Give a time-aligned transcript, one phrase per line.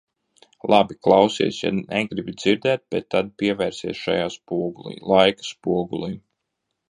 [0.73, 6.11] Labi, neklausies, ja negribi dzirdēt, bet tad paveries šajā spogulī, laika spogulī.